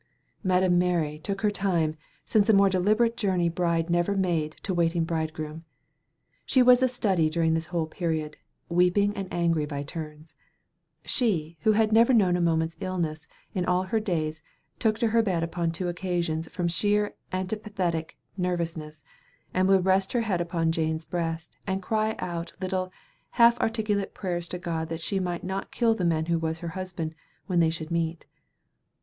Madame 0.43 0.79
Mary 0.79 1.19
took 1.19 1.41
her 1.41 1.51
time, 1.51 1.95
since 2.25 2.49
a 2.49 2.53
more 2.53 2.71
deliberate 2.71 3.15
journey 3.15 3.49
bride 3.49 3.87
never 3.87 4.15
made 4.15 4.55
to 4.63 4.73
waiting 4.73 5.03
bride 5.03 5.31
groom. 5.31 5.63
She 6.43 6.63
was 6.63 6.81
a 6.81 6.87
study 6.87 7.29
during 7.29 7.53
this 7.53 7.67
whole 7.67 7.85
period 7.85 8.35
weeping 8.67 9.15
and 9.15 9.31
angry 9.31 9.67
by 9.67 9.83
turns. 9.83 10.35
She, 11.05 11.59
who 11.61 11.73
had 11.73 11.91
never 11.93 12.15
known 12.15 12.35
a 12.35 12.41
moment's 12.41 12.77
illness 12.79 13.27
in 13.53 13.63
all 13.63 13.83
her 13.83 13.99
days, 13.99 14.41
took 14.79 14.97
to 14.97 15.09
her 15.09 15.21
bed 15.21 15.43
upon 15.43 15.69
two 15.71 15.87
occasions 15.87 16.47
from 16.47 16.67
sheer 16.67 17.13
antipathetic 17.31 18.17
nervousness, 18.35 19.03
and 19.53 19.67
would 19.67 19.85
rest 19.85 20.13
her 20.13 20.21
head 20.21 20.41
upon 20.41 20.71
Jane's 20.71 21.05
breast 21.05 21.57
and 21.67 21.79
cry 21.79 22.15
out 22.17 22.53
little, 22.59 22.91
half 23.37 23.55
articulate 23.59 24.15
prayers 24.15 24.47
to 24.47 24.57
God 24.57 24.89
that 24.89 25.01
she 25.01 25.19
might 25.19 25.43
not 25.43 25.69
kill 25.69 25.93
the 25.93 26.03
man 26.05 26.25
who 26.25 26.39
was 26.39 26.57
her 26.57 26.69
husband, 26.69 27.13
when 27.45 27.59
they 27.59 27.69
should 27.69 27.91
meet. 27.91 28.25